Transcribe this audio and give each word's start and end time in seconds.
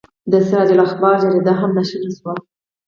د 0.31 0.33
سراج 0.47 0.69
الاخبار 0.75 1.15
جریده 1.21 1.53
هم 1.59 1.71
نشر 1.77 2.01
شوه. 2.17 2.33